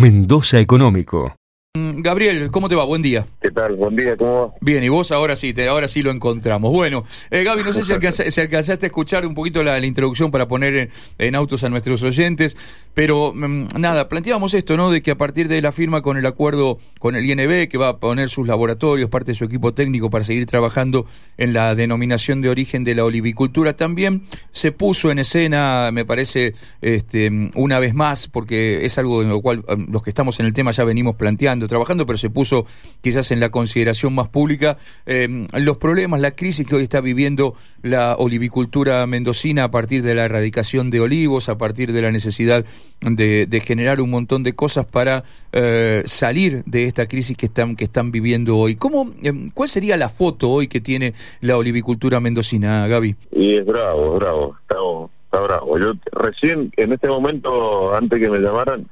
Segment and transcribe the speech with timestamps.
[0.00, 1.39] Mendoza Económico.
[1.78, 2.82] Mm, Gabriel, ¿cómo te va?
[2.82, 3.28] Buen día.
[3.40, 3.76] ¿Qué tal?
[3.76, 4.54] Buen día, ¿cómo va?
[4.60, 6.72] Bien, y vos ahora sí, te, ahora sí lo encontramos.
[6.72, 10.90] Bueno, eh, Gaby, no sé si, alcanzaste a escuchar un poquito la, introducción para poner
[11.18, 12.56] en, autos a nuestros oyentes,
[12.92, 14.90] pero mm, nada, planteábamos esto, ¿no?
[14.90, 17.90] De que a partir de la firma con el acuerdo con el INB, que va
[17.90, 21.06] a poner sus laboratorios, parte de su equipo técnico para seguir trabajando
[21.38, 26.54] en la denominación de origen de la olivicultura, también se puso en escena, me parece,
[26.80, 30.46] este, una vez más, porque es algo en lo cual mm, los que estamos en
[30.46, 32.66] el tema ya venimos planteando trabajando, pero se puso
[33.00, 37.54] quizás en la consideración más pública eh, los problemas, la crisis que hoy está viviendo
[37.82, 42.64] la olivicultura mendocina a partir de la erradicación de olivos, a partir de la necesidad
[43.00, 47.84] de, generar un montón de cosas para eh, salir de esta crisis que están, que
[47.84, 48.76] están viviendo hoy.
[48.76, 53.16] ¿Cómo, eh, ¿Cuál sería la foto hoy que tiene la olivicultura mendocina, Gaby?
[53.32, 54.76] Y es bravo, bravo, está,
[55.24, 55.78] está bravo.
[55.78, 58.86] Yo recién, en este momento, antes que me llamaran,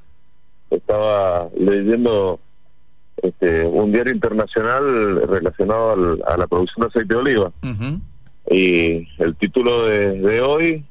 [0.71, 2.41] estaba leyendo
[3.23, 7.53] este, un diario internacional relacionado a la producción de aceite de oliva.
[8.51, 10.85] Y el título de, hoy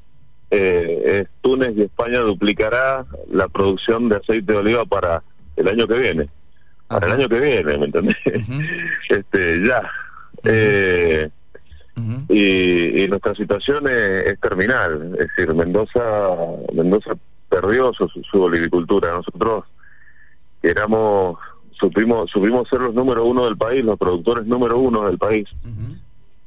[0.50, 5.22] eh, es Túnez y España duplicará la producción de aceite de oliva para
[5.56, 6.28] el año que viene.
[6.86, 8.16] Para el año que viene, ¿me entendés?
[9.08, 9.82] este, ya.
[10.44, 11.28] Eh,
[12.28, 15.16] y, nuestra situación es, terminal.
[15.18, 16.36] Es decir, Mendoza
[16.72, 17.12] Mendoza
[17.48, 19.12] perdió su, su olivicultura.
[19.12, 19.64] Nosotros
[20.62, 21.38] éramos
[21.78, 25.48] supimos, subimos ser los número uno del país, los productores número uno del país.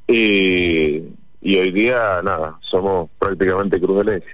[0.06, 1.02] y,
[1.40, 4.30] y hoy día, nada, somos prácticamente cruz del eje.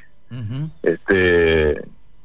[0.83, 1.83] este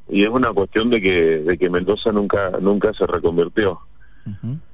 [0.08, 3.80] Y es una cuestión de que, de que Mendoza nunca, nunca se reconvirtió.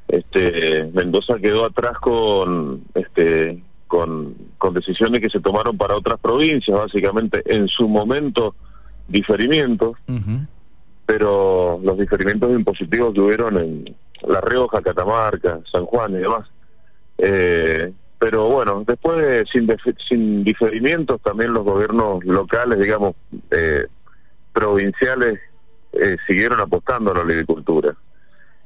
[0.09, 6.77] este Mendoza quedó atrás con este con, con decisiones que se tomaron para otras provincias,
[6.77, 8.55] básicamente en su momento
[9.09, 9.97] diferimientos
[11.07, 16.49] pero los diferimientos impositivos que hubieron en La Rioja, Catamarca, San Juan y demás.
[17.19, 19.69] Eh, pero bueno, después sin,
[20.09, 23.15] sin diferimientos también los gobiernos locales, digamos,
[23.51, 23.87] eh,
[24.53, 25.41] provinciales,
[25.93, 27.95] eh, siguieron apostando a la agricultura.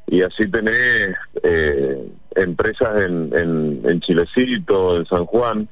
[0.06, 1.16] Y así tenés
[2.36, 5.68] empresas en, en, en Chilecito, en San Juan,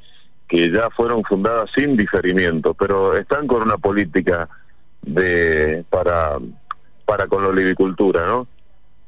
[0.49, 4.49] que ya fueron fundadas sin diferimiento, pero están con una política
[5.03, 6.39] de para
[7.05, 8.47] para con la olivicultura, ¿no?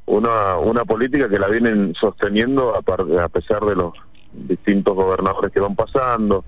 [0.06, 2.80] Una, una política que la vienen sosteniendo a,
[3.24, 3.94] a pesar de los
[4.32, 6.44] distintos gobernadores que van pasando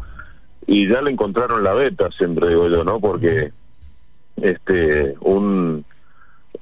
[0.66, 3.00] y ya le encontraron la beta, siempre digo yo, ¿no?
[3.00, 3.52] Porque
[4.36, 5.84] este un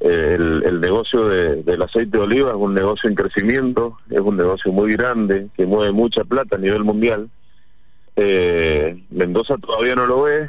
[0.01, 4.37] el, el negocio de, del aceite de oliva es un negocio en crecimiento, es un
[4.37, 7.31] negocio muy grande que mueve mucha plata a nivel mundial.
[8.17, 10.49] Eh, Mendoza todavía no lo ve,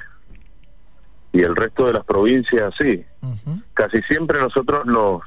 [1.35, 3.03] y el resto de las provincias sí.
[3.73, 5.21] Casi siempre nosotros nos,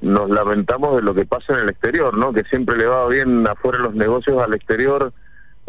[0.00, 2.32] nos lamentamos de lo que pasa en el exterior, ¿no?
[2.32, 5.12] Que siempre le va bien afuera los negocios al exterior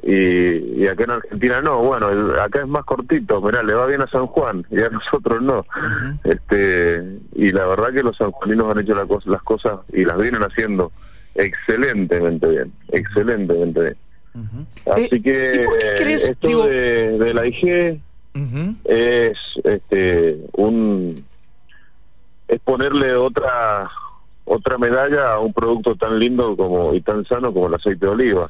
[0.01, 1.83] y, y acá en Argentina no.
[1.83, 2.07] Bueno,
[2.41, 5.63] acá es más cortito, mirá, le va bien a San Juan y a nosotros no.
[6.23, 7.03] este
[7.35, 10.91] Y la verdad que los sanjuaninos han hecho las cosas y las vienen haciendo
[11.35, 13.97] excelentemente bien, excelentemente bien.
[14.91, 15.65] Así eh, que
[16.15, 18.01] esto de, de la IG
[18.85, 21.25] es este un
[22.47, 23.89] es ponerle otra
[24.49, 28.11] otra medalla a un producto tan lindo como y tan sano como el aceite de
[28.11, 28.49] oliva.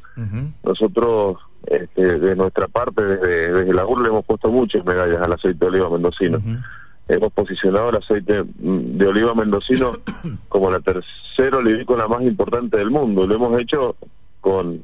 [0.63, 5.33] Nosotros, este, de nuestra parte, desde, desde la UR le hemos puesto muchas medallas al
[5.33, 6.39] aceite de oliva mendocino.
[7.09, 9.91] Hemos posicionado el aceite de oliva mendocino
[10.47, 13.27] como la tercera olivícola más importante del mundo.
[13.27, 13.97] Lo hemos hecho
[14.39, 14.81] con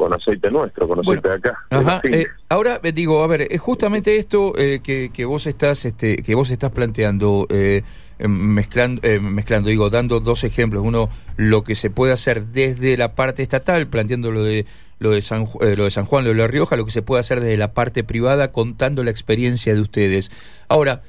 [0.00, 2.00] con aceite nuestro, con aceite de acá.
[2.04, 6.22] Eh, ahora eh, digo, a ver, es justamente esto eh, que, que, vos estás, este,
[6.22, 7.46] que vos estás planteando,
[8.18, 10.82] mezclando, mezclando, digo, dando dos ejemplos.
[10.82, 14.64] Uno, lo que se puede hacer desde la parte estatal, planteando lo de
[15.00, 17.20] lo de San, lo de San Juan, lo de La Rioja, lo que se puede
[17.20, 20.32] hacer desde la parte privada, contando la experiencia de ustedes.
[20.68, 21.02] Ahora,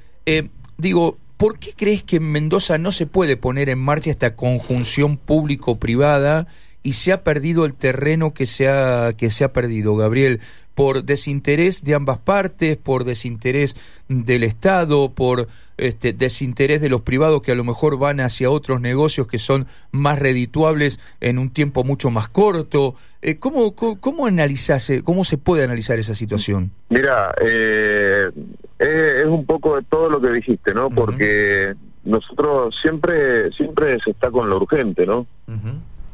[0.77, 5.15] digo, ¿por qué crees que en Mendoza no se puede poner en marcha esta conjunción
[5.15, 6.47] público-privada?
[6.83, 10.39] Y se ha perdido el terreno que se ha, que se ha perdido, Gabriel,
[10.75, 13.75] por desinterés de ambas partes, por desinterés
[14.07, 15.47] del Estado, por
[15.77, 19.67] este, desinterés de los privados que a lo mejor van hacia otros negocios que son
[19.91, 22.95] más redituables en un tiempo mucho más corto.
[23.21, 26.71] Eh, ¿cómo, cómo, analizás, cómo se puede analizar esa situación?
[26.89, 28.31] Mira, eh,
[28.79, 30.89] es un poco de todo lo que dijiste, ¿no?
[30.89, 35.27] Porque nosotros siempre, siempre se está con lo urgente, ¿no?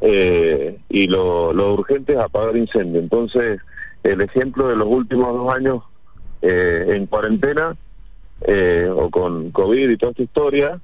[0.00, 3.00] Eh, y lo, lo, urgente es apagar incendio.
[3.00, 3.60] Entonces,
[4.02, 5.82] el ejemplo de los últimos dos años
[6.42, 7.76] eh, en cuarentena
[8.42, 10.80] eh, o con COVID y toda esta historia,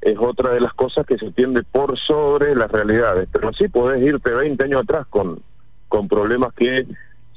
[0.00, 3.28] es otra de las cosas que se tiende por sobre las realidades.
[3.32, 5.40] Pero sí podés irte 20 años atrás con,
[5.88, 6.86] con problemas que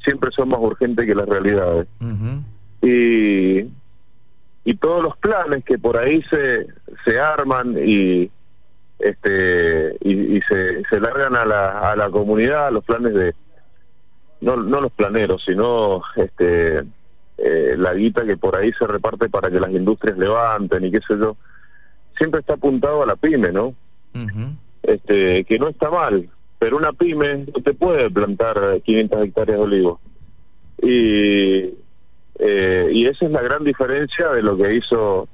[0.04, 1.88] siempre son más urgentes que las realidades.
[2.82, 3.68] Y
[4.68, 6.68] y todos los planes que por ahí se,
[7.06, 8.30] se arman y
[9.00, 13.36] este y, se, se largan a la, a la comunidad los planes de
[14.42, 16.84] no no los planeros sino este
[17.38, 21.00] eh, la guita que por ahí se reparte para que las industrias levanten y qué
[21.08, 21.38] sé yo
[22.18, 23.76] siempre está apuntado a la pyme no
[24.82, 26.30] este que no está mal
[26.60, 30.00] pero una pyme no te puede plantar 500 hectáreas de olivo.
[30.82, 31.74] Y
[32.40, 35.28] eh, y esa es la gran diferencia de lo que hizo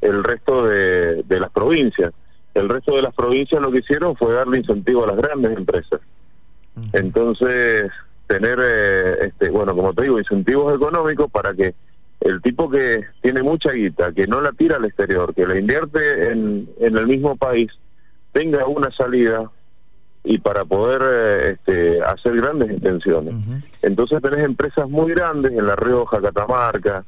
[0.00, 2.12] el resto de, las provincias.
[2.54, 6.00] El resto de las provincias lo que hicieron fue darle incentivo a las grandes empresas.
[6.92, 7.90] Entonces,
[8.26, 11.74] tener, eh, este, bueno, como te digo, incentivos económicos para que
[12.20, 16.30] el tipo que tiene mucha guita, que no la tira al exterior, que la invierte
[16.30, 17.70] en, en el mismo país,
[18.32, 19.50] tenga una salida
[20.24, 23.34] y para poder eh, este, hacer grandes intenciones.
[23.82, 27.04] Entonces tenés empresas muy grandes en La Rioja, Catamarca,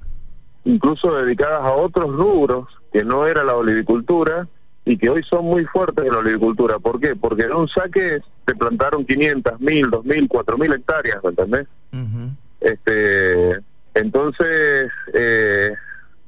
[0.64, 4.48] incluso dedicadas a otros rubros que no era la olivicultura
[4.84, 6.78] y que hoy son muy fuertes en la olivicultura.
[6.78, 7.16] ¿Por qué?
[7.16, 11.66] Porque en un saque te plantaron 500, 1000, 2000, 4000 hectáreas, ¿me entendés?
[12.60, 13.60] este,
[13.94, 15.72] entonces, eh,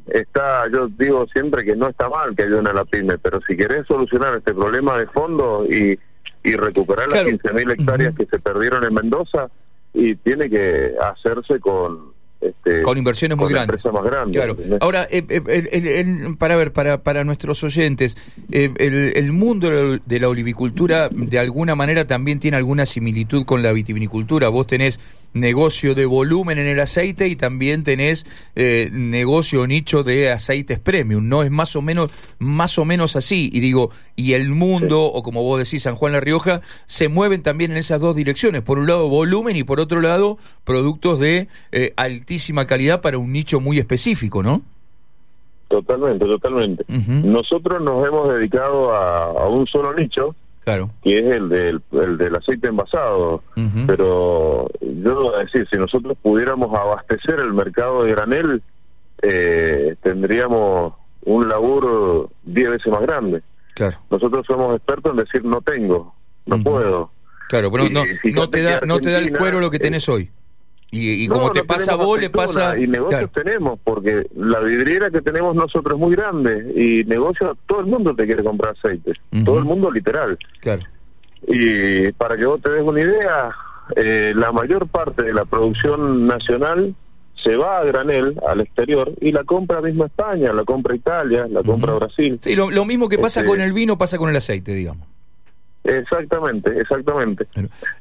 [0.06, 3.56] está, yo digo siempre que no está mal que ayuden a la pyme, pero si
[3.56, 5.98] querés solucionar este problema de fondo y
[6.46, 9.50] y recuperar las 15.000 hectáreas que se perdieron en Mendoza
[9.92, 13.84] y tiene que hacerse con este, con inversiones muy grandes.
[13.84, 14.56] Más grandes claro.
[14.80, 18.16] Ahora, eh, eh, para ver, para, para nuestros oyentes,
[18.50, 23.72] eh, el, mundo de la olivicultura de alguna manera también tiene alguna similitud con la
[23.72, 24.48] vitivinicultura.
[24.48, 25.00] Vos tenés
[25.36, 31.28] negocio de volumen en el aceite y también tenés eh, negocio nicho de aceites premium,
[31.28, 31.42] ¿no?
[31.42, 33.50] Es más o menos, más o menos así.
[33.52, 37.42] Y digo, y el mundo, o como vos decís, San Juan La Rioja, se mueven
[37.42, 38.62] también en esas dos direcciones.
[38.62, 41.92] Por un lado, volumen y por otro lado, productos de eh,
[42.26, 44.60] altísima calidad para un nicho muy específico, ¿no?
[45.68, 46.84] Totalmente, totalmente.
[46.88, 50.34] Nosotros nos hemos dedicado a un solo nicho,
[50.64, 50.90] Claro.
[51.04, 53.44] que es el del, el del aceite envasado.
[53.86, 58.62] Pero yo voy a decir, si nosotros pudiéramos abastecer el mercado de granel,
[59.22, 60.94] eh, tendríamos
[61.24, 63.42] un laburo diez veces más grande.
[63.76, 63.98] Claro.
[64.10, 66.12] Nosotros somos expertos en decir no tengo,
[66.46, 67.10] no puedo.
[67.48, 68.02] Claro, pero no,
[68.34, 70.28] no, te da, no te da el cuero lo que tenés hoy.
[70.90, 72.78] Y, como te pasa a vos, le pasa...
[72.78, 77.80] Y negocios tenemos, porque la vidriera que tenemos nosotros es muy grande, y negocios, todo
[77.80, 79.12] el mundo te quiere comprar aceite,
[79.44, 80.38] todo el mundo literal.
[80.60, 80.82] Claro.
[81.46, 83.50] Y para que vos te des una idea,
[83.94, 86.94] eh, la mayor parte de la producción nacional
[87.42, 91.62] se va a granel al exterior y la compra misma España, la compra Italia, la
[91.62, 92.38] compra Brasil.
[92.42, 95.06] Sí, lo, mismo que pasa este con el vino pasa con el aceite, digamos.
[95.84, 97.46] Exactamente, exactamente.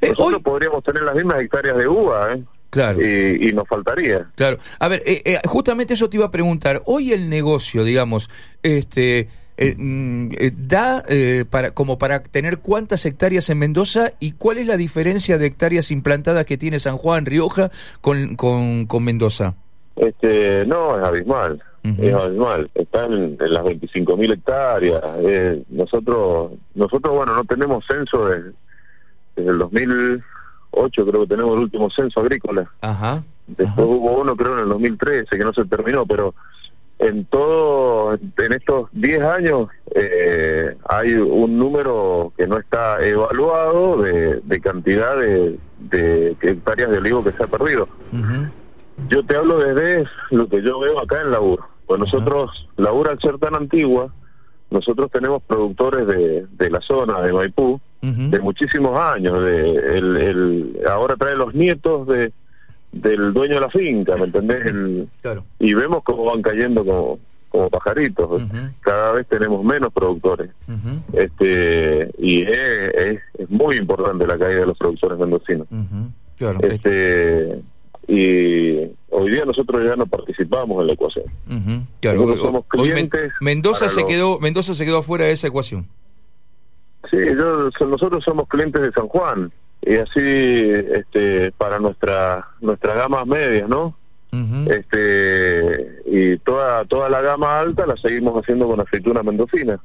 [0.02, 2.44] Eh, Nosotros podríamos tener las mismas hectáreas de uva, ¿eh?
[2.76, 3.00] Claro.
[3.02, 4.28] Y, nos faltaría.
[4.36, 4.58] Claro.
[4.80, 6.82] A ver, eh, eh, justamente eso te iba a preguntar.
[6.84, 8.30] Hoy el negocio, digamos,
[8.64, 10.32] este eh, mm,
[10.68, 11.02] da
[11.50, 15.90] para como para tener cuántas hectáreas en Mendoza y cuál es la diferencia de hectáreas
[15.90, 19.54] implantadas que tiene San Juan, Rioja con, con, con Mendoza.
[19.96, 21.64] Este, no, es abismal.
[21.82, 22.70] Es abismal.
[22.76, 25.02] Están en, las 25.000 hectáreas.
[25.70, 28.52] nosotros, nosotros, bueno, no tenemos censo desde,
[29.38, 30.24] desde el 2000
[30.76, 32.70] ocho creo que tenemos el último censo agrícola.
[32.82, 33.24] Ajá.
[33.48, 36.34] Después hubo uno creo en el 2013 que no se terminó, pero
[37.00, 44.62] en todo, en estos 10 años eh, hay un número que no está evaluado de,
[44.62, 45.60] cantidad de,
[46.42, 47.88] hectáreas de olivo que se ha perdido.
[49.10, 51.60] Yo te hablo desde lo que yo veo acá en la UR.
[51.86, 54.12] Pues nosotros, la UR al ser tan antigua,
[54.72, 57.80] nosotros tenemos productores de, de la zona de Maipú,
[58.30, 59.42] de muchísimos años.
[59.42, 62.32] De, el, ahora trae los nietos de
[62.96, 64.66] del dueño de la finca, ¿me entendés?
[64.66, 65.08] El,
[65.60, 67.20] Y vemos cómo van cayendo como,
[67.50, 68.42] como pajaritos.
[68.80, 70.50] Cada vez tenemos menos productores.
[71.14, 75.68] este Y es, es, muy importante la caída de los productores mendocinos.
[76.62, 77.62] este
[78.08, 78.78] Y
[79.10, 81.26] hoy día nosotros ya no participamos en la ecuación.
[82.38, 83.34] somos clientes.
[83.42, 85.86] Mendoza, se quedó, Mendoza se quedó afuera de esa ecuación.
[87.10, 89.52] Sí, yo, nosotros somos clientes de San Juan.
[89.82, 93.96] Y así este, para nuestra nuestra gama media, ¿no?
[94.68, 99.80] este y toda toda la gama alta la seguimos haciendo con aceituna mendocina.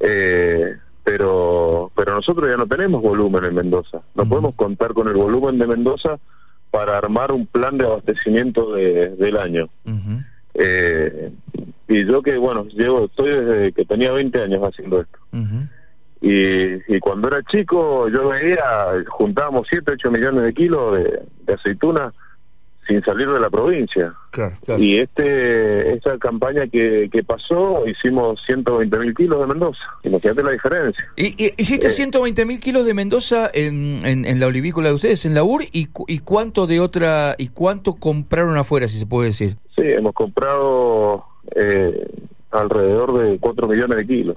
[0.00, 4.02] Eh, pero pero nosotros ya no tenemos volumen en Mendoza.
[4.14, 6.18] No podemos contar con el volumen de Mendoza
[6.70, 9.68] para armar un plan de abastecimiento de, del año.
[10.54, 11.32] Eh,
[11.88, 15.18] y yo que, bueno, llevo, estoy desde que tenía 20 años haciendo esto.
[16.20, 18.60] Y, y, cuando era chico yo veía,
[19.08, 22.12] juntábamos 7, 8 millones de kilos de, de aceituna
[22.90, 24.12] sin salir de la provincia.
[24.76, 29.80] Y este esta campaña que, que pasó, hicimos 120 mil kilos de Mendoza.
[30.02, 31.04] Imagínate la diferencia.
[31.16, 32.44] ¿Y, hiciste 120 eh.
[32.44, 35.62] mil kilos de Mendoza en, en, la olivícola de ustedes, en la UR?
[35.72, 39.56] ¿Y, ¿Y cuánto de otra, y cuánto compraron afuera, si se puede decir?
[39.76, 41.24] Sí, hemos comprado
[41.54, 42.08] eh,
[42.50, 44.36] alrededor de 4 millones de kilos.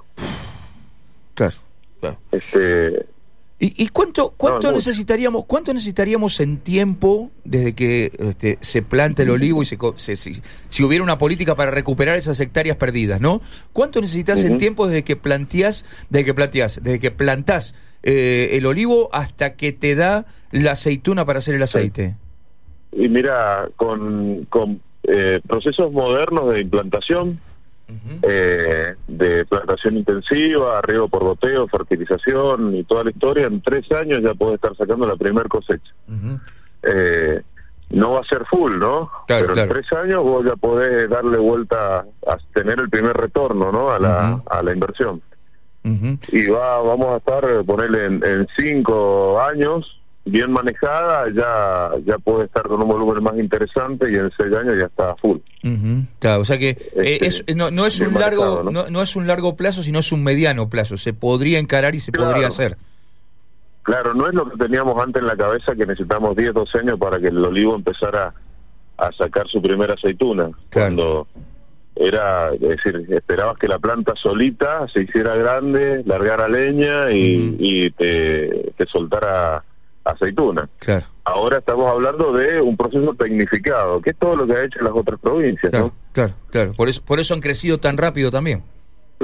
[1.34, 1.56] Claro,
[2.04, 2.20] claro.
[2.32, 3.06] Este,
[3.60, 9.62] ¿Y, cuánto cuánto necesitaríamos cuánto necesitaríamos en tiempo desde que este, se planta el olivo
[9.62, 9.78] y se,
[10.18, 13.42] si, hubiera una política para recuperar esas hectáreas perdidas, ¿no?
[13.72, 18.66] ¿Cuánto necesitas en tiempo desde que planteás, desde que planteás, desde que plantás eh, el
[18.66, 22.18] olivo hasta que te da la aceituna para hacer el aceite?
[22.92, 27.40] Y mira, con, con eh, procesos modernos de implantación,
[28.22, 34.22] eh, de plantación intensiva, riego por goteo, fertilización y toda la historia, en tres años
[34.24, 35.94] ya puede estar sacando la primer cosecha.
[36.84, 37.42] eh,
[37.90, 39.12] no va a ser full, ¿no?
[39.28, 43.92] Pero en tres años vos ya podés darle vuelta a tener el primer retorno, ¿no?
[43.92, 45.22] A la, a la inversión.
[46.32, 52.46] Y va, vamos a estar, ponerle en, en cinco años, bien manejada ya ya puede
[52.46, 55.40] estar con un volumen más interesante y en seis años ya está full.
[56.20, 58.90] Claro, o sea que eh, este, no, no, es un largo ¿no?
[58.90, 59.02] ¿no?
[59.02, 60.98] es un largo plazo, sino es un mediano plazo.
[60.98, 62.78] Se podría encarar y se podría hacer.
[63.84, 67.00] Claro, no es lo que teníamos antes en la cabeza que necesitamos 10, 12 años
[67.00, 68.34] para que el olivo empezara
[68.98, 70.50] a sacar su primera aceituna.
[70.72, 71.28] Cuando
[71.96, 77.92] era, es decir, esperabas que la planta solita se hiciera grande, largara leña y, y
[77.92, 79.64] te, te soltara
[80.06, 80.70] aceituna.
[80.80, 81.06] Claro.
[81.26, 84.94] Ahora estamos hablando de un proceso tecnificado, que es todo lo que ha hecho las
[84.94, 85.72] otras provincias.
[85.72, 86.74] Claro, claro, claro.
[86.74, 88.64] Por eso, por eso han crecido tan rápido también.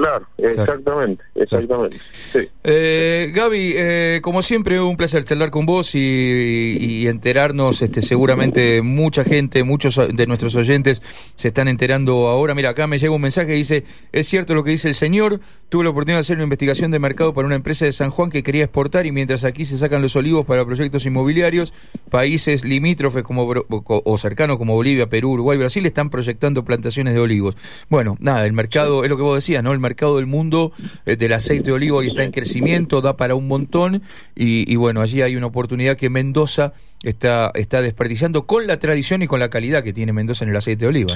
[0.00, 1.98] Claro, exactamente, exactamente.
[2.32, 2.48] Sí.
[2.64, 7.82] Eh, Gaby, eh, como siempre, un placer charlar con vos y, enterarnos.
[7.82, 11.02] Este, seguramente mucha gente, muchos de nuestros oyentes
[11.36, 12.54] se están enterando ahora.
[12.54, 15.38] Mira, acá me llega un mensaje que dice: Es cierto lo que dice el señor.
[15.68, 18.30] Tuve la oportunidad de hacer una investigación de mercado para una empresa de San Juan
[18.30, 21.72] que quería exportar y mientras aquí se sacan los olivos para proyectos inmobiliarios,
[22.10, 27.56] países limítrofes como o cercanos como Bolivia, Perú, Uruguay, Brasil están proyectando plantaciones de olivos.
[27.88, 29.72] Bueno, nada, el mercado es lo que vos decías, ¿no?
[29.72, 30.72] El mercado del mundo
[31.06, 34.02] eh, del aceite de olivo y está en crecimiento, da para un montón
[34.34, 39.26] y, bueno, allí hay una oportunidad que Mendoza está, está desperdiciando con la tradición y
[39.26, 41.14] con la calidad que tiene Mendoza en el aceite de oliva.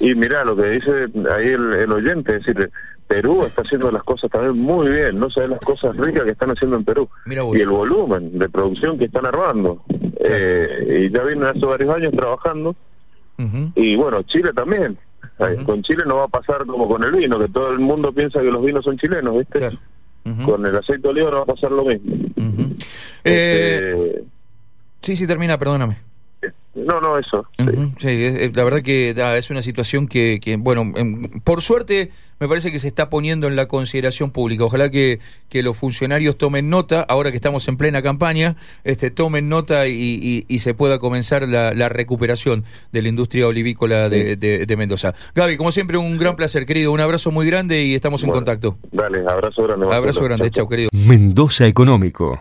[0.00, 0.90] Y mira lo que dice
[1.34, 2.70] ahí el, oyente, es decir,
[3.06, 6.50] Perú está haciendo las cosas también muy bien, no sabes las cosas ricas que están
[6.50, 9.82] haciendo en Perú y el volumen de producción que están armando.
[10.22, 12.76] Eh, y ya vienen hace varios años trabajando.
[13.74, 14.98] Y bueno, Chile también.
[15.64, 18.40] Con Chile no va a pasar como con el vino, que todo el mundo piensa
[18.40, 19.70] que los vinos son chilenos, ¿viste?
[20.44, 22.14] Con el aceite de oliva no va a pasar lo mismo.
[23.24, 24.24] Este, eh,
[25.00, 26.09] sí, sí, termina, perdóname.
[26.74, 27.46] No, no, eso.
[27.98, 28.52] sí.
[28.54, 32.10] la verdad que es una situación que, que, bueno, em, por suerte
[32.40, 34.64] me parece que se está poniendo en la consideración pública.
[34.64, 39.48] Ojalá que, que los funcionarios tomen nota, ahora que estamos en plena campaña, este, tomen
[39.48, 44.76] nota y, y, se pueda comenzar la, la, recuperación de la industria olivícola de, de,
[44.76, 45.14] Mendoza.
[45.34, 46.92] Gaby, como siempre, un gran placer, querido.
[46.92, 48.78] Un abrazo muy grande y estamos en contacto.
[48.90, 49.94] Dale, abrazo grande.
[49.94, 50.88] Abrazo grande, chao, querido.
[50.92, 52.40] Mendoza Económico.